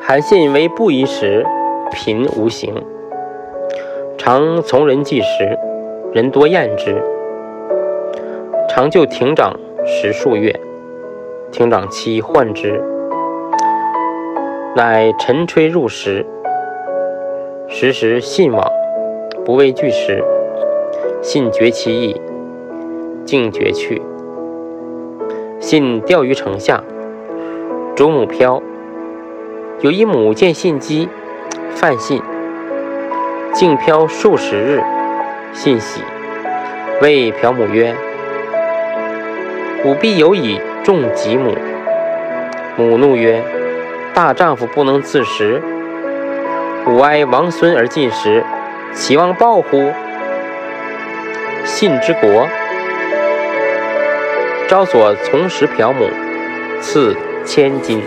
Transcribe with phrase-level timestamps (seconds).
[0.00, 1.44] 韩信为布衣时，
[1.92, 2.74] 贫无形，
[4.18, 5.58] 常从人计时，
[6.12, 7.02] 人多厌之。
[8.68, 10.58] 常就亭长十数月，
[11.52, 12.82] 亭长妻患之，
[14.76, 16.26] 乃晨吹入时，
[17.68, 18.68] 时时信往，
[19.44, 20.22] 不畏惧时，
[21.22, 22.20] 信绝其意，
[23.24, 24.02] 竟绝去。
[25.60, 26.82] 信钓于城下，
[27.94, 28.60] 主母飘。
[29.80, 31.08] 有一母见信机，
[31.74, 32.22] 犯信，
[33.52, 34.82] 竟漂数十日。
[35.52, 36.00] 信喜，
[37.00, 37.94] 谓嫖母曰
[39.84, 41.54] ：“吾必有以重己母。”
[42.76, 43.40] 母怒曰
[44.12, 45.62] ：“大丈夫不能自食，
[46.86, 48.44] 吾哀王孙而尽食，
[48.92, 49.92] 岂望报乎？”
[51.64, 52.48] 信之国，
[54.66, 56.08] 昭所从食嫖母，
[56.80, 58.02] 赐千金。